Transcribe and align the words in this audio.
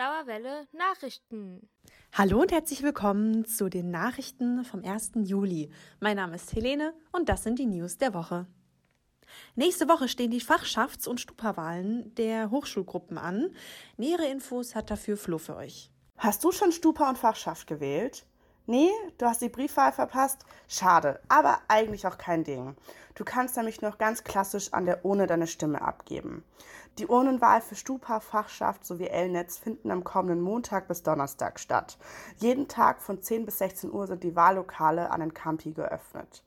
Dauerwelle 0.00 0.66
Nachrichten. 0.72 1.68
Hallo 2.14 2.40
und 2.40 2.52
herzlich 2.52 2.82
willkommen 2.82 3.44
zu 3.44 3.68
den 3.68 3.90
Nachrichten 3.90 4.64
vom 4.64 4.82
1. 4.82 5.10
Juli. 5.24 5.70
Mein 6.00 6.16
Name 6.16 6.36
ist 6.36 6.54
Helene 6.54 6.94
und 7.12 7.28
das 7.28 7.42
sind 7.42 7.58
die 7.58 7.66
News 7.66 7.98
der 7.98 8.14
Woche. 8.14 8.46
Nächste 9.56 9.90
Woche 9.90 10.08
stehen 10.08 10.30
die 10.30 10.40
Fachschafts- 10.40 11.06
und 11.06 11.20
Stupa-Wahlen 11.20 12.14
der 12.14 12.50
Hochschulgruppen 12.50 13.18
an. 13.18 13.54
Nähere 13.98 14.24
Infos 14.24 14.74
hat 14.74 14.90
dafür 14.90 15.18
Flo 15.18 15.36
für 15.36 15.56
euch. 15.56 15.90
Hast 16.16 16.42
du 16.44 16.50
schon 16.50 16.72
Stupa 16.72 17.10
und 17.10 17.18
Fachschaft 17.18 17.66
gewählt? 17.66 18.24
Nee, 18.66 18.90
du 19.18 19.26
hast 19.26 19.42
die 19.42 19.48
Briefwahl 19.48 19.92
verpasst? 19.92 20.44
Schade, 20.68 21.20
aber 21.28 21.58
eigentlich 21.68 22.06
auch 22.06 22.18
kein 22.18 22.44
Ding. 22.44 22.76
Du 23.14 23.24
kannst 23.24 23.56
nämlich 23.56 23.82
noch 23.82 23.98
ganz 23.98 24.22
klassisch 24.22 24.72
an 24.72 24.86
der 24.86 25.04
Urne 25.04 25.26
deine 25.26 25.46
Stimme 25.46 25.82
abgeben. 25.82 26.44
Die 26.98 27.06
Urnenwahl 27.06 27.60
für 27.60 27.76
Stupa, 27.76 28.20
Fachschaft 28.20 28.84
sowie 28.84 29.06
L-Netz 29.06 29.58
finden 29.58 29.90
am 29.90 30.04
kommenden 30.04 30.40
Montag 30.40 30.88
bis 30.88 31.02
Donnerstag 31.02 31.58
statt. 31.58 31.98
Jeden 32.38 32.68
Tag 32.68 33.00
von 33.00 33.22
10 33.22 33.46
bis 33.46 33.58
16 33.58 33.92
Uhr 33.92 34.06
sind 34.06 34.22
die 34.22 34.36
Wahllokale 34.36 35.10
an 35.10 35.20
den 35.20 35.34
Campi 35.34 35.72
geöffnet. 35.72 36.42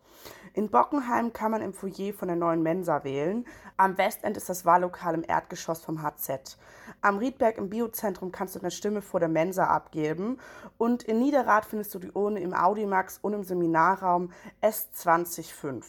In 0.56 0.70
Bockenheim 0.70 1.34
kann 1.34 1.50
man 1.50 1.64
im 1.64 1.74
Foyer 1.74 2.14
von 2.14 2.28
der 2.28 2.38
neuen 2.38 2.62
Mensa 2.62 3.04
wählen. 3.04 3.44
Am 3.76 3.98
Westend 3.98 4.38
ist 4.38 4.50
das 4.50 4.66
Wahllokal 4.66 5.16
im 5.16 5.24
Erdgeschoss 5.28 5.84
vom 5.84 6.04
HZ. 6.04 6.60
Am 7.02 7.18
Riedberg 7.18 7.58
im 7.58 7.72
Biozentrum 7.72 8.32
kannst 8.32 8.54
du 8.54 8.60
deine 8.60 8.70
Stimme 8.70 9.02
vor 9.02 9.20
der 9.20 9.30
Mensa 9.30 9.66
abgeben. 9.66 10.38
Und 10.78 11.02
in 11.02 11.18
Niederrad 11.18 11.66
findest 11.66 11.96
du 11.96 12.00
die 12.00 12.12
Urne 12.12 12.40
im 12.40 12.54
Audimax 12.54 13.18
und 13.18 13.34
im 13.34 13.44
Seminarraum 13.44 14.32
S205. 14.62 15.84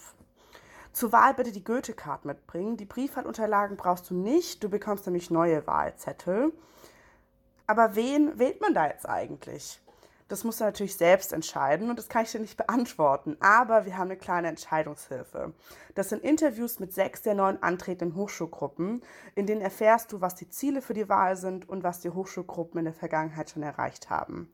Zur 0.95 1.13
Wahl 1.13 1.35
bitte 1.35 1.53
die 1.53 1.65
Goethe-Card 1.65 2.25
mitbringen. 2.25 2.79
Die 2.79 2.87
Briefwahlunterlagen 2.87 3.77
brauchst 3.77 4.09
du 4.09 4.15
nicht. 4.15 4.65
Du 4.65 4.71
bekommst 4.71 5.05
nämlich 5.05 5.31
neue 5.31 5.67
Wahlzettel. 5.67 6.55
Aber 7.67 7.97
wen 7.97 8.39
wählt 8.39 8.63
man 8.63 8.73
da 8.73 8.87
jetzt 8.87 9.07
eigentlich? 9.07 9.84
Das 10.29 10.43
musst 10.43 10.61
du 10.61 10.65
natürlich 10.65 10.97
selbst 10.97 11.33
entscheiden 11.33 11.91
und 11.91 11.99
das 11.99 12.09
kann 12.09 12.25
ich 12.25 12.33
dir 12.33 12.41
nicht 12.41 12.57
beantworten. 12.57 13.37
Aber 13.41 13.85
wir 13.85 13.99
haben 13.99 14.09
eine 14.09 14.17
kleine 14.17 14.49
Entscheidungshilfe. 14.49 15.53
Das 15.95 16.09
sind 16.09 16.25
Interviews 16.25 16.81
mit 16.81 16.95
sechs 16.95 17.23
der 17.23 17.35
neun 17.35 17.63
antretenden 17.63 18.17
Hochschulgruppen, 18.17 19.03
in 19.35 19.47
denen 19.47 19.61
erfährst 19.61 20.13
du, 20.13 20.21
was 20.21 20.35
die 20.35 20.49
Ziele 20.49 20.81
für 20.81 20.95
die 20.95 21.09
Wahl 21.09 21.37
sind 21.37 21.69
und 21.69 21.83
was 21.83 22.01
die 22.01 22.11
Hochschulgruppen 22.11 22.79
in 22.79 22.85
der 22.87 22.95
Vergangenheit 22.95 23.51
schon 23.51 23.63
erreicht 23.63 24.09
haben. 24.09 24.51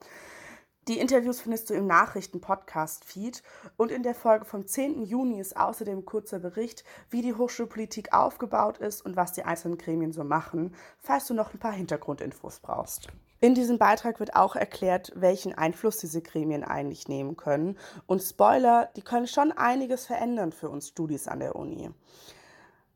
Die 0.89 0.99
Interviews 0.99 1.41
findest 1.41 1.71
du 1.71 1.75
im 1.75 1.87
Nachrichten-Podcast-Feed 1.87 3.45
und 3.77 3.93
in 3.93 4.03
der 4.03 4.15
Folge 4.15 4.47
vom 4.47 4.67
10. 4.67 5.03
Juni 5.05 5.39
ist 5.39 5.57
außerdem 5.57 5.99
ein 5.99 6.05
kurzer 6.05 6.41
Bericht, 6.41 6.84
wie 7.11 7.23
die 7.23 7.34
Hochschulpolitik 7.34 8.12
aufgebaut 8.12 8.79
ist 8.79 9.05
und 9.05 9.15
was 9.15 9.33
die 9.33 9.45
einzelnen 9.45 9.79
Gremien 9.79 10.12
so 10.12 10.25
machen, 10.25 10.75
falls 10.99 11.27
du 11.27 11.34
noch 11.34 11.55
ein 11.55 11.61
paar 11.61 11.73
Hintergrundinfos 11.73 12.59
brauchst. 12.59 13.09
In 13.43 13.55
diesem 13.55 13.79
Beitrag 13.79 14.21
wird 14.21 14.37
auch 14.37 14.55
erklärt, 14.55 15.13
welchen 15.15 15.55
Einfluss 15.55 15.97
diese 15.97 16.21
Gremien 16.21 16.63
eigentlich 16.63 17.09
nehmen 17.09 17.39
können. 17.39 17.79
Und 18.07 18.23
Spoiler, 18.23 18.91
die 18.97 19.03
können 19.03 19.27
schon 19.27 19.51
einiges 19.53 20.05
verändern 20.05 20.53
für 20.53 20.69
uns 20.69 20.89
Studis 20.89 21.27
an 21.27 21.41
der 21.41 21.57
Uni. 21.57 21.91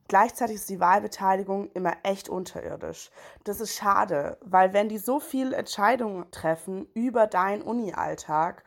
Gleichzeitig 0.06 0.56
ist 0.56 0.69
die 0.69 0.81
Wahlbeteiligung 0.81 1.70
immer 1.72 1.95
echt 2.03 2.28
unterirdisch. 2.28 3.11
Das 3.45 3.61
ist 3.61 3.75
schade, 3.75 4.37
weil 4.42 4.75
wenn 4.75 4.91
die 4.91 4.98
so 4.98 5.19
viel 5.19 5.55
Entscheidungen 5.55 6.31
treffen 6.31 6.89
über 6.92 7.27
deinen 7.27 7.62
Uni-Alltag, 7.62 8.65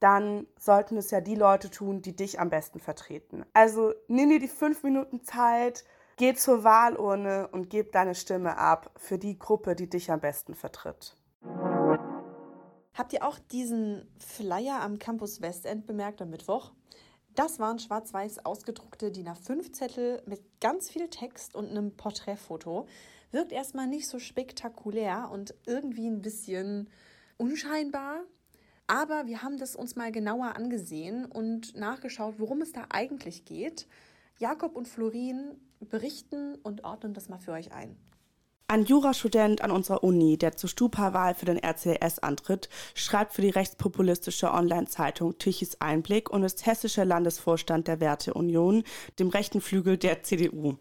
dann 0.00 0.46
sollten 0.58 0.96
es 0.96 1.10
ja 1.10 1.20
die 1.20 1.34
Leute 1.34 1.70
tun, 1.70 2.00
die 2.00 2.16
dich 2.16 2.40
am 2.40 2.48
besten 2.48 2.80
vertreten. 2.80 3.44
Also 3.52 3.92
nimm 4.06 4.30
dir 4.30 4.38
die 4.38 4.48
fünf 4.48 4.82
Minuten 4.82 5.22
Zeit, 5.24 5.84
geh 6.16 6.32
zur 6.34 6.64
Wahlurne 6.64 7.48
und 7.48 7.68
gib 7.68 7.92
deine 7.92 8.14
Stimme 8.14 8.56
ab 8.56 8.90
für 8.96 9.18
die 9.18 9.38
Gruppe, 9.38 9.74
die 9.74 9.90
dich 9.90 10.10
am 10.10 10.20
besten 10.20 10.54
vertritt. 10.54 11.17
Habt 12.98 13.12
ihr 13.12 13.24
auch 13.24 13.38
diesen 13.38 14.08
Flyer 14.18 14.82
am 14.82 14.98
Campus 14.98 15.40
Westend 15.40 15.86
bemerkt 15.86 16.20
am 16.20 16.30
Mittwoch? 16.30 16.72
Das 17.36 17.60
waren 17.60 17.78
schwarz-weiß 17.78 18.44
ausgedruckte 18.44 19.12
DIN 19.12 19.28
A5-Zettel 19.28 20.20
mit 20.26 20.40
ganz 20.60 20.90
viel 20.90 21.08
Text 21.08 21.54
und 21.54 21.68
einem 21.70 21.96
Porträtfoto. 21.96 22.88
Wirkt 23.30 23.52
erstmal 23.52 23.86
nicht 23.86 24.08
so 24.08 24.18
spektakulär 24.18 25.30
und 25.32 25.54
irgendwie 25.64 26.08
ein 26.08 26.22
bisschen 26.22 26.90
unscheinbar. 27.36 28.24
Aber 28.88 29.28
wir 29.28 29.44
haben 29.44 29.58
das 29.58 29.76
uns 29.76 29.94
mal 29.94 30.10
genauer 30.10 30.56
angesehen 30.56 31.24
und 31.24 31.76
nachgeschaut, 31.76 32.34
worum 32.38 32.62
es 32.62 32.72
da 32.72 32.86
eigentlich 32.90 33.44
geht. 33.44 33.86
Jakob 34.38 34.74
und 34.74 34.88
Florin 34.88 35.60
berichten 35.78 36.56
und 36.64 36.82
ordnen 36.82 37.14
das 37.14 37.28
mal 37.28 37.38
für 37.38 37.52
euch 37.52 37.70
ein. 37.70 37.96
Ein 38.70 38.84
Jurastudent 38.84 39.62
an 39.62 39.70
unserer 39.70 40.04
Uni, 40.04 40.36
der 40.36 40.54
zur 40.54 40.68
Stupa-Wahl 40.68 41.34
für 41.34 41.46
den 41.46 41.56
RCS 41.56 42.18
antritt, 42.18 42.68
schreibt 42.92 43.32
für 43.32 43.40
die 43.40 43.48
rechtspopulistische 43.48 44.52
Online-Zeitung 44.52 45.38
Tichys 45.38 45.80
Einblick 45.80 46.28
und 46.28 46.42
ist 46.42 46.66
hessischer 46.66 47.06
Landesvorstand 47.06 47.88
der 47.88 48.00
Werteunion, 48.00 48.84
dem 49.18 49.30
rechten 49.30 49.62
Flügel 49.62 49.96
der 49.96 50.22
CDU. 50.22 50.76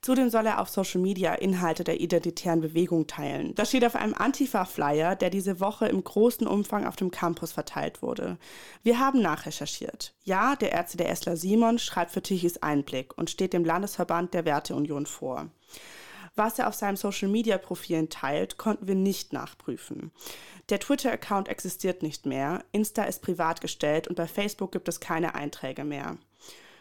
Zudem 0.00 0.30
soll 0.30 0.46
er 0.46 0.60
auf 0.60 0.68
Social 0.68 1.00
Media 1.00 1.34
Inhalte 1.34 1.82
der 1.82 2.00
identitären 2.00 2.60
Bewegung 2.60 3.08
teilen. 3.08 3.52
Das 3.56 3.70
steht 3.70 3.84
auf 3.84 3.96
einem 3.96 4.14
Antifa-Flyer, 4.14 5.16
der 5.16 5.30
diese 5.30 5.58
Woche 5.58 5.88
im 5.88 6.04
großen 6.04 6.46
Umfang 6.46 6.86
auf 6.86 6.94
dem 6.94 7.10
Campus 7.10 7.50
verteilt 7.50 8.00
wurde. 8.00 8.38
Wir 8.84 9.00
haben 9.00 9.20
nachrecherchiert. 9.20 10.14
Ja, 10.22 10.54
der 10.54 10.72
RCDSler 10.72 11.36
Simon 11.36 11.80
schreibt 11.80 12.12
für 12.12 12.22
Tichys 12.22 12.58
Einblick 12.58 13.18
und 13.18 13.28
steht 13.28 13.54
dem 13.54 13.64
Landesverband 13.64 14.34
der 14.34 14.44
Werteunion 14.44 15.06
vor. 15.06 15.48
Was 16.38 16.60
er 16.60 16.68
auf 16.68 16.74
seinem 16.74 16.94
Social-Media-Profilen 16.94 18.10
teilt, 18.10 18.58
konnten 18.58 18.86
wir 18.86 18.94
nicht 18.94 19.32
nachprüfen. 19.32 20.12
Der 20.68 20.78
Twitter-Account 20.78 21.48
existiert 21.48 22.04
nicht 22.04 22.26
mehr, 22.26 22.62
Insta 22.70 23.02
ist 23.02 23.22
privat 23.22 23.60
gestellt 23.60 24.06
und 24.06 24.14
bei 24.14 24.28
Facebook 24.28 24.70
gibt 24.70 24.88
es 24.88 25.00
keine 25.00 25.34
Einträge 25.34 25.82
mehr. 25.82 26.16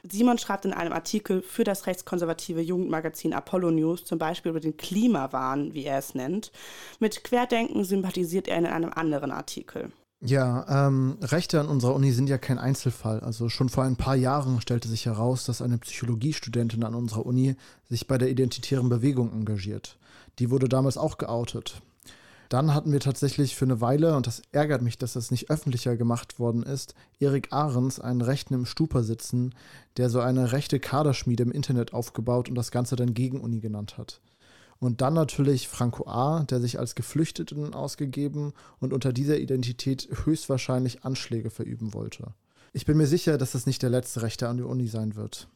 Simon 0.08 0.38
schreibt 0.38 0.66
in 0.66 0.74
einem 0.74 0.94
Artikel 0.94 1.42
für 1.42 1.64
das 1.64 1.88
rechtskonservative 1.88 2.62
Jugendmagazin 2.62 3.34
Apollo 3.34 3.72
News 3.72 4.06
zum 4.06 4.20
Beispiel 4.20 4.52
über 4.52 4.60
den 4.60 4.78
Klimawahn, 4.78 5.74
wie 5.74 5.86
er 5.86 5.98
es 5.98 6.14
nennt. 6.14 6.52
Mit 7.00 7.24
Querdenken 7.24 7.84
sympathisiert 7.84 8.48
er 8.48 8.60
in 8.60 8.68
einem 8.68 8.92
anderen 8.94 9.32
Artikel. 9.32 9.92
Ja, 10.20 10.88
ähm, 10.88 11.18
Rechte 11.22 11.60
an 11.60 11.68
unserer 11.68 11.94
Uni 11.94 12.12
sind 12.12 12.28
ja 12.28 12.40
kein 12.40 12.58
Einzelfall. 12.58 13.20
Also 13.20 13.50
schon 13.50 13.70
vor 13.70 13.84
ein 13.84 13.98
paar 13.98 14.16
Jahren 14.16 14.60
stellte 14.62 14.88
sich 14.88 15.06
heraus, 15.06 15.46
dass 15.46 15.62
eine 15.62 15.78
Psychologiestudentin 15.78 16.84
an 16.84 16.96
unserer 16.96 17.26
Uni 17.26 17.56
sich 17.88 18.08
bei 18.08 18.18
der 18.18 18.30
identitären 18.30 18.90
Bewegung 18.90 19.32
engagiert. 19.32 19.98
Die 20.40 20.50
wurde 20.50 20.70
damals 20.70 20.98
auch 20.98 21.20
geoutet. 21.20 21.82
Dann 22.50 22.74
hatten 22.74 22.92
wir 22.92 23.00
tatsächlich 23.00 23.56
für 23.56 23.66
eine 23.66 23.82
Weile, 23.82 24.16
und 24.16 24.26
das 24.26 24.42
ärgert 24.52 24.82
mich, 24.82 24.98
dass 24.98 25.14
das 25.14 25.32
nicht 25.32 25.50
öffentlicher 25.50 25.98
gemacht 25.98 26.40
worden 26.40 26.64
ist, 26.64 26.96
Erik 27.20 27.52
Ahrens, 27.52 28.00
einen 28.00 28.22
Rechten 28.22 28.54
im 28.54 28.66
Stupa 28.66 29.04
sitzen, 29.04 29.54
der 29.98 30.10
so 30.10 30.22
eine 30.22 30.52
rechte 30.54 30.80
Kaderschmiede 30.80 31.44
im 31.44 31.52
Internet 31.52 31.94
aufgebaut 31.94 32.48
und 32.48 32.56
das 32.56 32.72
Ganze 32.72 32.96
dann 32.96 33.14
gegen 33.14 33.42
Uni 33.42 33.60
genannt 33.60 33.98
hat. 33.98 34.22
Und 34.80 35.02
dann 35.02 35.14
natürlich 35.14 35.68
Franco 35.68 36.08
A., 36.08 36.44
der 36.44 36.60
sich 36.60 36.80
als 36.80 36.96
Geflüchteten 36.96 37.74
ausgegeben 37.74 38.54
und 38.80 38.94
unter 38.94 39.14
dieser 39.14 39.40
Identität 39.40 40.08
höchstwahrscheinlich 40.26 41.04
Anschläge 41.04 41.50
verüben 41.50 41.94
wollte. 41.94 42.34
Ich 42.74 42.86
bin 42.86 42.98
mir 42.98 43.08
sicher, 43.08 43.38
dass 43.38 43.54
das 43.54 43.66
nicht 43.66 43.82
der 43.82 43.90
letzte 43.90 44.22
Rechte 44.22 44.48
an 44.48 44.58
der 44.58 44.68
Uni 44.68 44.88
sein 44.88 45.16
wird. 45.16 45.48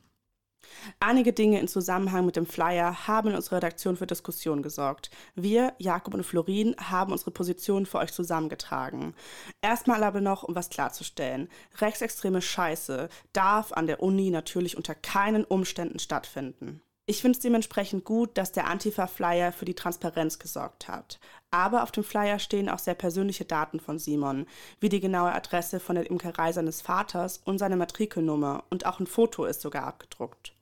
Einige 0.99 1.33
Dinge 1.33 1.59
in 1.59 1.67
Zusammenhang 1.67 2.25
mit 2.25 2.35
dem 2.35 2.45
Flyer 2.45 3.07
haben 3.07 3.29
in 3.29 3.35
unserer 3.35 3.57
Redaktion 3.57 3.97
für 3.97 4.07
Diskussion 4.07 4.61
gesorgt. 4.61 5.09
Wir, 5.35 5.73
Jakob 5.77 6.13
und 6.13 6.25
Florin, 6.25 6.75
haben 6.77 7.11
unsere 7.11 7.31
Position 7.31 7.85
für 7.85 7.97
euch 7.97 8.13
zusammengetragen. 8.13 9.13
Erstmal 9.61 10.03
aber 10.03 10.21
noch, 10.21 10.43
um 10.43 10.55
was 10.55 10.69
klarzustellen. 10.69 11.49
Rechtsextreme 11.79 12.41
Scheiße 12.41 13.09
darf 13.33 13.71
an 13.73 13.87
der 13.87 14.01
Uni 14.01 14.29
natürlich 14.29 14.77
unter 14.77 14.95
keinen 14.95 15.43
Umständen 15.43 15.99
stattfinden. 15.99 16.81
Ich 17.07 17.21
finde 17.21 17.37
es 17.37 17.41
dementsprechend 17.41 18.05
gut, 18.05 18.37
dass 18.37 18.51
der 18.51 18.67
Antifa-Flyer 18.67 19.51
für 19.51 19.65
die 19.65 19.73
Transparenz 19.73 20.39
gesorgt 20.39 20.87
hat. 20.87 21.19
Aber 21.49 21.83
auf 21.83 21.91
dem 21.91 22.03
Flyer 22.03 22.39
stehen 22.39 22.69
auch 22.69 22.79
sehr 22.79 22.93
persönliche 22.93 23.43
Daten 23.43 23.79
von 23.79 23.99
Simon, 23.99 24.45
wie 24.79 24.89
die 24.89 24.99
genaue 24.99 25.33
Adresse 25.33 25.79
von 25.79 25.95
der 25.95 26.09
Imkerei 26.09 26.53
seines 26.53 26.81
Vaters 26.81 27.41
und 27.43 27.57
seine 27.57 27.75
Matrikelnummer 27.75 28.63
und 28.69 28.85
auch 28.85 28.99
ein 28.99 29.07
Foto 29.07 29.45
ist 29.45 29.61
sogar 29.61 29.83
abgedruckt. 29.83 30.53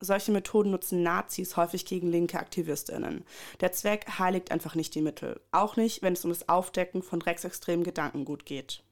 Solche 0.00 0.30
Methoden 0.30 0.70
nutzen 0.70 1.02
Nazis 1.02 1.56
häufig 1.56 1.84
gegen 1.84 2.10
linke 2.10 2.38
AktivistInnen. 2.38 3.24
Der 3.60 3.72
Zweck 3.72 4.06
heiligt 4.18 4.52
einfach 4.52 4.74
nicht 4.74 4.94
die 4.94 5.02
Mittel. 5.02 5.40
Auch 5.50 5.76
nicht, 5.76 6.02
wenn 6.02 6.12
es 6.12 6.24
um 6.24 6.30
das 6.30 6.48
Aufdecken 6.48 7.02
von 7.02 7.20
rechtsextremen 7.20 7.82
Gedankengut 7.82 8.46
geht. 8.46 8.84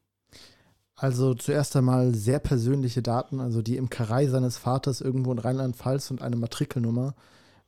Also 0.97 1.35
zuerst 1.35 1.77
einmal 1.77 2.15
sehr 2.15 2.39
persönliche 2.39 3.03
Daten, 3.03 3.39
also 3.39 3.61
die 3.61 3.77
Imkerei 3.77 4.27
seines 4.29 4.57
Vaters 4.57 5.03
irgendwo 5.03 5.31
in 5.33 5.39
Rheinland-Pfalz 5.39 6.11
und 6.11 6.23
eine 6.23 6.37
Matrikelnummer. 6.37 7.15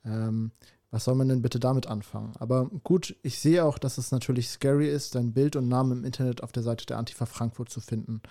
Ähm, 0.05 0.51
was 0.91 1.05
soll 1.05 1.15
man 1.15 1.29
denn 1.29 1.43
bitte 1.43 1.61
damit 1.61 1.87
anfangen? 1.87 2.33
Aber 2.39 2.71
gut, 2.83 3.15
ich 3.23 3.39
sehe 3.39 3.65
auch, 3.65 3.77
dass 3.77 3.99
es 3.99 4.11
natürlich 4.11 4.49
scary 4.49 4.89
ist, 4.89 5.15
dein 5.15 5.35
Bild 5.35 5.57
und 5.57 5.69
Namen 5.69 5.99
im 5.99 6.05
Internet 6.05 6.43
auf 6.43 6.53
der 6.53 6.63
Seite 6.63 6.87
der 6.87 6.97
Antifa 6.97 7.27
Frankfurt 7.27 7.69
zu 7.69 7.81
finden. 7.81 8.23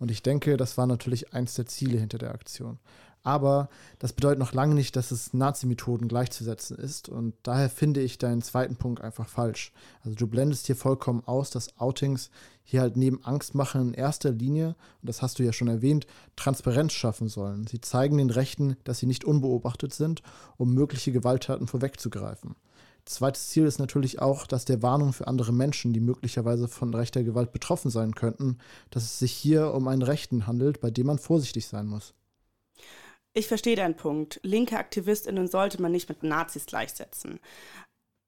Und 0.00 0.10
ich 0.10 0.22
denke, 0.22 0.56
das 0.56 0.76
war 0.76 0.88
natürlich 0.88 1.32
eins 1.32 1.54
der 1.54 1.66
Ziele 1.66 1.98
hinter 1.98 2.18
der 2.18 2.32
Aktion. 2.32 2.80
Aber 3.22 3.68
das 3.98 4.14
bedeutet 4.14 4.38
noch 4.38 4.54
lange 4.54 4.74
nicht, 4.74 4.96
dass 4.96 5.10
es 5.10 5.34
Nazi-Methoden 5.34 6.08
gleichzusetzen 6.08 6.78
ist. 6.78 7.10
Und 7.10 7.34
daher 7.42 7.68
finde 7.68 8.00
ich 8.00 8.16
deinen 8.16 8.40
zweiten 8.40 8.76
Punkt 8.76 9.02
einfach 9.02 9.28
falsch. 9.28 9.72
Also 10.02 10.16
du 10.16 10.26
blendest 10.26 10.66
hier 10.66 10.76
vollkommen 10.76 11.22
aus, 11.26 11.50
dass 11.50 11.78
Outings 11.78 12.30
hier 12.62 12.80
halt 12.80 12.96
neben 12.96 13.22
Angstmachen 13.24 13.88
in 13.88 13.94
erster 13.94 14.30
Linie, 14.30 14.68
und 15.02 15.08
das 15.08 15.20
hast 15.20 15.38
du 15.38 15.42
ja 15.42 15.52
schon 15.52 15.68
erwähnt, 15.68 16.06
Transparenz 16.34 16.94
schaffen 16.94 17.28
sollen. 17.28 17.66
Sie 17.66 17.80
zeigen 17.82 18.16
den 18.16 18.30
Rechten, 18.30 18.76
dass 18.84 19.00
sie 19.00 19.06
nicht 19.06 19.24
unbeobachtet 19.24 19.92
sind, 19.92 20.22
um 20.56 20.72
mögliche 20.72 21.12
Gewalttaten 21.12 21.66
vorwegzugreifen. 21.66 22.56
Zweites 23.04 23.48
Ziel 23.48 23.64
ist 23.64 23.78
natürlich 23.78 24.20
auch, 24.20 24.46
dass 24.46 24.64
der 24.64 24.82
Warnung 24.82 25.12
für 25.12 25.26
andere 25.26 25.52
Menschen, 25.52 25.92
die 25.92 26.00
möglicherweise 26.00 26.68
von 26.68 26.94
rechter 26.94 27.22
Gewalt 27.22 27.52
betroffen 27.52 27.90
sein 27.90 28.14
könnten, 28.14 28.58
dass 28.90 29.04
es 29.04 29.18
sich 29.18 29.32
hier 29.32 29.72
um 29.74 29.88
einen 29.88 30.02
Rechten 30.02 30.46
handelt, 30.46 30.80
bei 30.80 30.90
dem 30.90 31.06
man 31.06 31.18
vorsichtig 31.18 31.66
sein 31.66 31.86
muss. 31.86 32.14
Ich 33.32 33.46
verstehe 33.46 33.76
deinen 33.76 33.96
Punkt. 33.96 34.40
Linke 34.42 34.76
Aktivistinnen 34.76 35.46
sollte 35.46 35.80
man 35.80 35.92
nicht 35.92 36.08
mit 36.08 36.24
Nazis 36.24 36.66
gleichsetzen. 36.66 37.38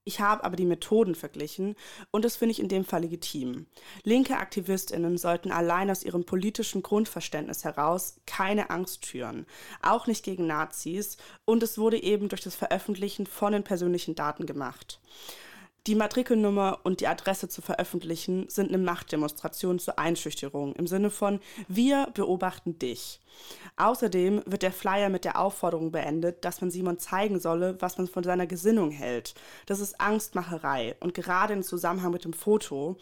Ich 0.04 0.20
habe 0.20 0.42
aber 0.42 0.56
die 0.56 0.64
Methoden 0.64 1.14
verglichen 1.14 1.76
und 2.10 2.24
das 2.24 2.34
finde 2.34 2.52
ich 2.52 2.60
in 2.60 2.68
dem 2.68 2.84
Fall 2.84 3.02
legitim. 3.02 3.66
Linke 4.02 4.36
Aktivistinnen 4.36 5.16
sollten 5.16 5.52
allein 5.52 5.90
aus 5.90 6.02
ihrem 6.02 6.24
politischen 6.24 6.82
Grundverständnis 6.82 7.62
heraus 7.62 8.16
keine 8.26 8.70
Angst 8.70 9.06
schüren, 9.06 9.46
auch 9.80 10.08
nicht 10.08 10.24
gegen 10.24 10.48
Nazis 10.48 11.18
und 11.44 11.62
es 11.62 11.78
wurde 11.78 12.02
eben 12.02 12.28
durch 12.28 12.42
das 12.42 12.56
Veröffentlichen 12.56 13.26
von 13.26 13.52
den 13.52 13.62
persönlichen 13.62 14.16
Daten 14.16 14.44
gemacht. 14.44 15.00
Die 15.88 15.96
Matrikelnummer 15.96 16.78
und 16.84 17.00
die 17.00 17.08
Adresse 17.08 17.48
zu 17.48 17.60
veröffentlichen 17.60 18.48
sind 18.48 18.68
eine 18.68 18.78
Machtdemonstration 18.78 19.80
zur 19.80 19.98
Einschüchterung 19.98 20.76
im 20.76 20.86
Sinne 20.86 21.10
von 21.10 21.40
wir 21.66 22.06
beobachten 22.14 22.78
dich. 22.78 23.18
Außerdem 23.76 24.42
wird 24.46 24.62
der 24.62 24.70
Flyer 24.70 25.08
mit 25.08 25.24
der 25.24 25.40
Aufforderung 25.40 25.90
beendet, 25.90 26.44
dass 26.44 26.60
man 26.60 26.70
Simon 26.70 27.00
zeigen 27.00 27.40
solle, 27.40 27.76
was 27.80 27.98
man 27.98 28.06
von 28.06 28.22
seiner 28.22 28.46
Gesinnung 28.46 28.92
hält. 28.92 29.34
Das 29.66 29.80
ist 29.80 30.00
Angstmacherei 30.00 30.94
und 31.00 31.14
gerade 31.14 31.52
im 31.52 31.64
Zusammenhang 31.64 32.12
mit 32.12 32.24
dem 32.24 32.32
Foto 32.32 32.96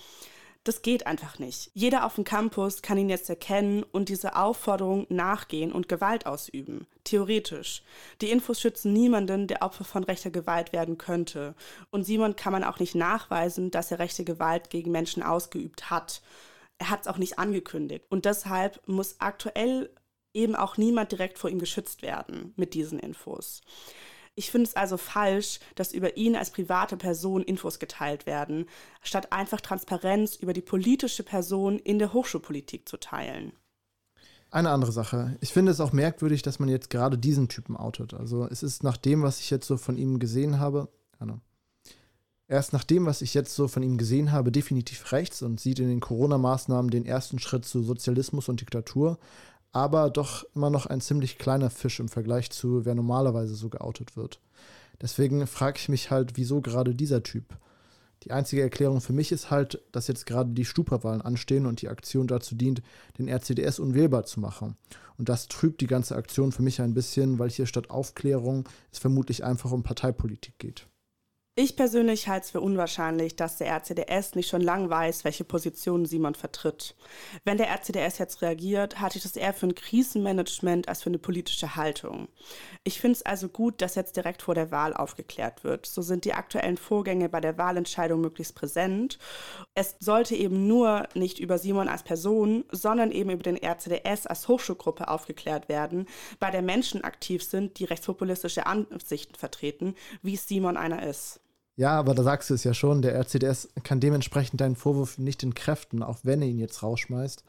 das 0.65 0.83
geht 0.83 1.07
einfach 1.07 1.39
nicht. 1.39 1.71
Jeder 1.73 2.05
auf 2.05 2.17
dem 2.17 2.25
Campus 2.25 2.83
kann 2.83 2.99
ihn 2.99 3.09
jetzt 3.09 3.31
erkennen 3.31 3.83
und 3.83 4.11
diese 4.11 4.37
Aufforderung 4.37 5.07
nachgehen 5.09 5.73
und 5.73 5.89
Gewalt 5.89 6.27
ausüben. 6.27 6.87
Theoretisch. 7.05 7.83
Die 8.21 8.31
Infos 8.31 8.61
schützen 8.61 8.93
niemanden, 8.93 9.47
der 9.47 9.63
Opfer 9.63 9.85
von 9.85 10.05
rechter 10.05 10.31
Gewalt 10.31 10.73
werden 10.75 10.99
könnte. 10.99 11.55
Und 11.91 12.05
Simon 12.05 12.37
kann 12.37 12.53
man 12.53 12.65
auch 12.65 12.79
nicht 12.79 12.95
nachweisen, 12.95 13.71
dass 13.71 13.91
er 13.91 14.01
rechte 14.01 14.25
Gewalt 14.25 14.69
gegen 14.69 14.91
Menschen 14.91 15.23
ausgeübt 15.23 15.89
hat. 15.89 16.21
Er 16.79 16.91
hat 16.91 17.03
es 17.03 17.07
auch 17.07 17.19
nicht 17.19 17.39
angekündigt. 17.39 18.05
Und 18.11 18.27
deshalb 18.27 18.87
muss 18.87 19.17
aktuell 19.19 19.91
eben 20.35 20.55
auch 20.55 20.77
niemand 20.77 21.11
direkt 21.11 21.39
vor 21.39 21.49
ihm 21.49 21.59
geschützt 21.59 22.03
werden 22.03 22.53
mit 22.57 22.75
diesen 22.75 22.99
Infos. 22.99 23.63
Ich 24.35 24.51
finde 24.51 24.69
es 24.69 24.77
also 24.77 24.97
falsch, 24.97 25.61
dass 25.75 25.93
über 25.93 26.17
ihn 26.17 26.37
als 26.37 26.51
private 26.51 26.97
Person 26.97 27.43
Infos 27.43 27.79
geteilt 27.79 28.27
werden, 28.27 28.67
statt 29.03 29.33
einfach 29.33 29.61
Transparenz 29.61 30.37
über 30.37 30.53
die 30.53 30.63
politische 30.63 31.23
Person 31.23 31.79
in 31.79 31.99
der 31.99 32.13
Hochschulpolitik 32.13 32.89
zu 32.89 32.97
teilen. 32.97 33.53
Eine 34.51 34.71
andere 34.71 34.93
Sache. 34.93 35.37
Ich 35.41 35.53
finde 35.53 35.71
es 35.73 35.81
auch 35.81 35.93
merkwürdig, 35.93 36.43
dass 36.43 36.59
man 36.59 36.69
jetzt 36.69 36.91
gerade 36.91 37.19
diesen 37.19 37.49
Typen 37.49 37.77
outet. 37.77 38.15
Also 38.15 38.47
es 38.47 38.63
ist 38.63 38.83
nach 38.83 38.97
dem, 38.97 39.23
was 39.23 39.41
ich 39.41 39.51
jetzt 39.51 39.67
so 39.67 39.77
von 39.77 39.97
ihm 39.97 40.19
gesehen 40.19 40.59
habe. 40.59 40.89
Erst 42.51 42.73
nach 42.73 42.83
dem, 42.83 43.07
was 43.07 43.23
ich 43.23 43.33
jetzt 43.33 43.55
so 43.55 43.69
von 43.69 43.85
ihm 43.85 43.97
gesehen 43.97 44.33
habe, 44.33 44.51
definitiv 44.51 45.13
rechts 45.13 45.41
und 45.43 45.61
sieht 45.61 45.79
in 45.79 45.89
den 45.89 46.01
Corona-Maßnahmen 46.01 46.91
den 46.91 47.07
ersten 47.07 47.39
Schritt 47.39 47.65
zu 47.65 47.81
Sozialismus 47.85 48.49
und 48.49 48.61
Diktatur 48.61 49.21
aber 49.73 50.11
doch 50.11 50.45
immer 50.55 50.71
noch 50.71 50.87
ein 50.87 51.01
ziemlich 51.01 51.39
kleiner 51.39 51.71
Fisch 51.71 52.01
im 52.01 52.09
Vergleich 52.09 52.51
zu, 52.51 52.85
wer 52.85 52.95
normalerweise 52.95 53.55
so 53.55 53.69
geoutet 53.69 54.17
wird. 54.17 54.41
Deswegen 55.01 55.47
frage 55.47 55.79
ich 55.79 55.89
mich 55.89 56.11
halt, 56.11 56.37
wieso 56.37 56.61
gerade 56.61 56.95
dieser 56.95 57.23
Typ? 57.23 57.57
Die 58.25 58.33
einzige 58.33 58.61
Erklärung 58.61 59.01
für 59.01 59.15
mich 59.15 59.33
ist 59.33 59.51
halt, 59.51 59.81
dass 59.93 60.07
jetzt 60.07 60.27
gerade 60.27 60.51
die 60.51 60.67
Stupa-Wahlen 60.67 61.23
anstehen 61.23 61.65
und 61.65 61.81
die 61.81 61.89
Aktion 61.89 62.27
dazu 62.27 62.55
dient, 62.55 62.83
den 63.19 63.29
RCDS 63.29 63.79
unwählbar 63.79 64.25
zu 64.25 64.41
machen. 64.41 64.77
Und 65.17 65.31
das 65.31 65.49
trübt 65.49 65.81
die 65.81 65.87
ganze 65.87 66.17
Aktion 66.17 66.53
für 66.53 66.63
mich 66.63 66.83
ein 66.83 66.93
bisschen, 66.93 67.39
weil 67.39 67.49
hier 67.49 67.67
statt 67.67 67.89
Aufklärung 67.89 68.69
es 68.93 68.99
vermutlich 68.99 69.45
einfach 69.45 69.73
um 69.73 69.83
Parteipolitik 69.83 70.59
geht. 70.59 70.87
Ich 71.63 71.77
persönlich 71.77 72.27
halte 72.27 72.45
es 72.47 72.51
für 72.53 72.63
unwahrscheinlich, 72.63 73.37
dass 73.37 73.59
der 73.59 73.67
RCDS 73.67 74.35
nicht 74.35 74.49
schon 74.49 74.63
lang 74.63 74.89
weiß, 74.89 75.25
welche 75.25 75.45
Position 75.45 76.07
Simon 76.07 76.35
vertritt. 76.35 76.95
Wenn 77.45 77.59
der 77.59 77.69
RCDS 77.69 78.17
jetzt 78.17 78.41
reagiert, 78.41 78.99
halte 78.99 79.19
ich 79.19 79.25
das 79.25 79.37
eher 79.37 79.53
für 79.53 79.67
ein 79.67 79.75
Krisenmanagement 79.75 80.89
als 80.89 81.03
für 81.03 81.11
eine 81.11 81.19
politische 81.19 81.77
Haltung. 81.77 82.29
Ich 82.83 82.99
finde 82.99 83.17
es 83.17 83.27
also 83.27 83.51
gut, 83.51 83.83
dass 83.83 83.95
jetzt 83.95 84.17
direkt 84.17 84.41
vor 84.41 84.55
der 84.55 84.71
Wahl 84.71 84.95
aufgeklärt 84.95 85.63
wird. 85.63 85.85
So 85.85 86.01
sind 86.01 86.25
die 86.25 86.33
aktuellen 86.33 86.79
Vorgänge 86.79 87.29
bei 87.29 87.43
der 87.43 87.59
Wahlentscheidung 87.59 88.23
möglichst 88.23 88.55
präsent. 88.55 89.19
Es 89.75 89.97
sollte 90.01 90.37
eben 90.37 90.67
nur 90.67 91.11
nicht 91.13 91.39
über 91.41 91.59
Simon 91.59 91.89
als 91.89 92.05
Person, 92.05 92.65
sondern 92.73 93.13
eben 93.13 93.29
über 93.29 93.43
den 93.43 93.63
RCDS 93.63 94.27
als 94.27 94.49
Hochschulgruppe 94.49 95.09
aufgeklärt 95.09 95.69
werden, 95.69 96.07
bei 96.39 96.51
der 96.51 96.63
Menschen 96.63 97.05
aktiv 97.05 97.45
sind, 97.45 97.79
die 97.79 97.85
rechtspopulistische 97.85 98.65
Ansichten 98.65 99.35
vertreten, 99.35 99.95
wie 100.23 100.37
Simon 100.37 100.79
einer 100.79 101.07
ist. 101.07 101.39
Ja, 101.81 101.99
aber 101.99 102.15
da 102.15 102.23
sagst 102.23 102.51
du 102.51 102.55
es 102.55 102.63
ja 102.63 102.75
schon, 102.75 103.01
der 103.01 103.15
RCDS 103.15 103.71
kann 103.85 104.01
dementsprechend 104.01 104.61
deinen 104.61 104.77
Vorwurf 104.77 105.17
nicht 105.17 105.43
entkräften, 105.43 106.03
auch 106.03 106.19
wenn 106.25 106.43
er 106.43 106.49
ihn 106.49 106.59
jetzt 106.59 106.83
rausschmeißt. 106.83 107.43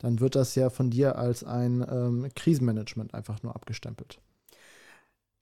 Dann 0.00 0.20
wird 0.20 0.34
das 0.34 0.54
ja 0.56 0.68
von 0.68 0.90
dir 0.90 1.16
als 1.16 1.42
ein 1.42 1.82
ähm, 1.90 2.28
Krisenmanagement 2.36 3.14
einfach 3.14 3.42
nur 3.42 3.56
abgestempelt. 3.56 4.20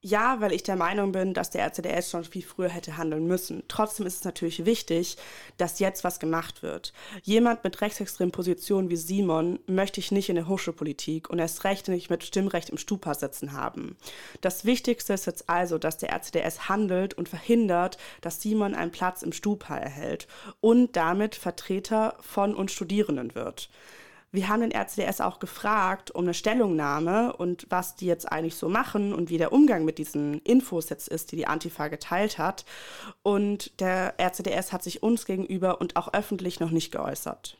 Ja, 0.09 0.41
weil 0.41 0.53
ich 0.53 0.63
der 0.63 0.77
Meinung 0.77 1.11
bin, 1.11 1.35
dass 1.35 1.51
der 1.51 1.67
RCDS 1.67 2.13
schon 2.13 2.23
viel 2.23 2.45
früher 2.45 2.69
hätte 2.69 2.97
handeln 2.97 3.27
müssen. 3.27 3.65
Trotzdem 3.67 4.07
ist 4.07 4.19
es 4.19 4.25
natürlich 4.25 4.65
wichtig, 4.65 5.17
dass 5.57 5.81
jetzt 5.81 6.05
was 6.05 6.21
gemacht 6.21 6.63
wird. 6.63 6.93
Jemand 7.25 7.65
mit 7.65 7.81
rechtsextremen 7.81 8.31
Positionen 8.31 8.89
wie 8.89 8.95
Simon 8.95 9.59
möchte 9.67 9.99
ich 9.99 10.13
nicht 10.13 10.29
in 10.29 10.37
der 10.37 10.47
Hochschulpolitik 10.47 11.29
und 11.29 11.41
erst 11.41 11.65
recht 11.65 11.89
nicht 11.89 12.09
mit 12.09 12.23
Stimmrecht 12.23 12.71
im 12.71 12.79
Stupa 12.79 13.15
sitzen 13.15 13.53
haben. 13.53 13.97
Das 14.43 14.65
Wichtigste 14.65 15.13
ist 15.13 15.27
jetzt 15.27 15.51
also, 15.51 15.77
dass 15.77 15.99
der 15.99 16.13
RCDS 16.13 16.69
handelt 16.69 17.15
und 17.15 17.29
verhindert, 17.29 17.99
dass 18.21 18.41
Simon 18.41 18.77
einen 18.77 18.93
Platz 18.93 19.23
im 19.23 19.33
Stupa 19.33 19.77
erhält 19.77 20.29
und 20.61 20.95
damit 20.95 21.35
Vertreter 21.35 22.17
von 22.21 22.55
uns 22.55 22.71
Studierenden 22.71 23.35
wird. 23.35 23.71
Wir 24.37 24.51
haben 24.51 24.61
den 24.61 24.71
RCDS 24.71 25.23
auch 25.23 25.39
gefragt 25.39 26.11
um 26.11 26.25
eine 26.25 26.35
Stellungnahme 26.35 27.35
und 27.35 27.67
was 27.71 27.97
die 27.97 28.05
jetzt 28.05 28.31
eigentlich 28.31 28.57
so 28.57 28.69
machen 28.69 29.15
und 29.15 29.31
wie 29.31 29.39
der 29.39 29.51
Umgang 29.51 29.87
mit 29.87 29.97
diesen 29.97 30.43
Infos 30.43 30.91
jetzt 30.91 31.09
ist, 31.09 31.33
die 31.33 31.37
die 31.37 31.47
Antifa 31.47 31.89
geteilt 31.89 32.37
hat. 32.37 32.67
Und 33.23 33.81
der 33.81 34.21
RCDS 34.21 34.75
hat 34.75 34.83
sich 34.83 35.03
uns 35.03 35.25
gegenüber 35.25 35.81
und 35.81 35.97
auch 35.97 36.13
öffentlich 36.13 36.61
noch 36.61 36.71
nicht 36.71 36.93
geäußert. 36.93 37.57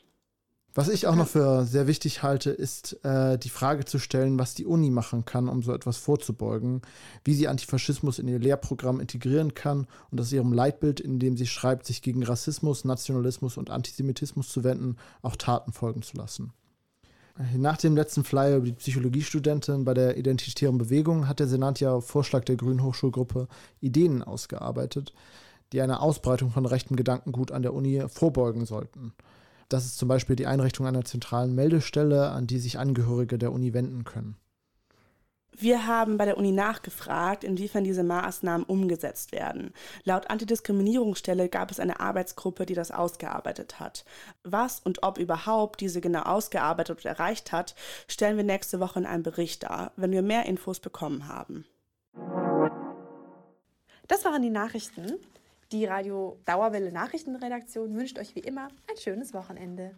Was 0.75 0.91
ich 0.91 1.07
auch 1.07 1.15
noch 1.15 1.29
für 1.29 1.65
sehr 1.65 1.87
wichtig 1.87 2.23
halte, 2.23 2.51
ist 2.51 3.03
äh, 3.03 3.39
die 3.39 3.49
Frage 3.49 3.87
zu 3.87 3.99
stellen, 3.99 4.39
was 4.39 4.53
die 4.53 4.67
Uni 4.67 4.91
machen 4.91 5.25
kann, 5.25 5.49
um 5.49 5.63
so 5.63 5.73
etwas 5.73 5.97
vorzubeugen, 5.97 6.83
wie 7.25 7.33
sie 7.33 7.49
Antifaschismus 7.49 8.19
in 8.19 8.29
ihr 8.29 8.39
Lehrprogramm 8.39 9.01
integrieren 9.01 9.55
kann 9.55 9.87
und 10.11 10.21
aus 10.21 10.31
ihrem 10.31 10.53
Leitbild, 10.53 11.01
in 11.01 11.19
dem 11.19 11.39
sie 11.39 11.47
schreibt, 11.47 11.87
sich 11.87 12.03
gegen 12.03 12.23
Rassismus, 12.23 12.85
Nationalismus 12.85 13.57
und 13.57 13.71
Antisemitismus 13.71 14.51
zu 14.51 14.63
wenden, 14.63 14.99
auch 15.23 15.37
Taten 15.37 15.73
folgen 15.73 16.03
zu 16.03 16.19
lassen. 16.19 16.53
Nach 17.55 17.77
dem 17.77 17.97
letzten 17.97 18.25
Flyer 18.25 18.57
über 18.57 18.67
die 18.67 18.73
Psychologiestudentin 18.73 19.85
bei 19.85 19.93
der 19.93 20.17
Identitären 20.17 20.79
Bewegung 20.79 21.29
hat 21.29 21.39
der 21.39 21.49
Senat 21.49 21.81
ja 21.81 21.93
auf 21.93 22.07
Vorschlag 22.07 22.45
der 22.45 22.57
Grünen 22.57 22.83
Hochschulgruppe 22.83 23.47
Ideen 23.81 24.23
ausgearbeitet, 24.23 25.13
die 25.73 25.83
einer 25.83 26.01
Ausbreitung 26.03 26.51
von 26.51 26.65
rechtem 26.65 26.97
Gedankengut 26.97 27.53
an 27.53 27.61
der 27.61 27.75
Uni 27.75 28.03
vorbeugen 28.09 28.65
sollten. 28.65 29.13
Das 29.69 29.85
ist 29.85 29.99
zum 29.99 30.09
Beispiel 30.09 30.37
die 30.37 30.47
Einrichtung 30.47 30.87
einer 30.87 31.05
zentralen 31.05 31.55
Meldestelle, 31.55 32.31
an 32.31 32.47
die 32.47 32.59
sich 32.59 32.79
Angehörige 32.79 33.37
der 33.37 33.53
Uni 33.53 33.75
wenden 33.75 34.05
können. 34.05 34.37
Wir 35.59 35.87
haben 35.87 36.19
bei 36.19 36.27
der 36.27 36.37
Uni 36.37 36.53
nachgefragt, 36.53 37.43
inwiefern 37.43 37.83
diese 37.83 38.03
Maßnahmen 38.03 38.67
umgesetzt 38.67 39.33
werden. 39.33 39.73
Laut 40.05 40.29
Antidiskriminierungsstelle 40.29 41.49
gab 41.49 41.71
es 41.71 41.81
eine 41.81 41.99
Arbeitsgruppe, 41.99 42.67
die 42.67 42.75
das 42.75 42.91
ausgearbeitet 42.91 43.81
hat. 43.81 44.05
Was 44.43 44.81
und 44.81 45.03
ob 45.03 45.17
überhaupt 45.17 45.81
diese 45.81 46.03
genau 46.03 46.23
ausgearbeitet 46.23 46.99
und 46.99 47.05
erreicht 47.07 47.53
hat, 47.53 47.75
stellen 48.07 48.37
wir 48.37 48.45
nächste 48.45 48.81
Woche 48.81 48.99
in 48.99 49.07
einem 49.07 49.23
Bericht 49.23 49.63
dar, 49.63 49.93
wenn 49.97 50.13
wir 50.13 50.23
mehr 50.23 50.45
Infos 50.45 50.79
bekommen 50.79 51.27
haben. 51.27 51.65
Das 54.09 54.25
waren 54.27 54.43
die 54.43 54.51
Nachrichten. 54.51 55.15
Die 55.73 55.87
Radio 55.87 56.39
Dauerwelle 56.45 56.93
Nachrichtenredaktion 56.93 57.95
wünscht 57.97 58.19
euch 58.19 58.37
wie 58.37 58.41
immer 58.41 58.69
ein 58.91 58.97
schönes 58.99 59.33
Wochenende. 59.33 59.93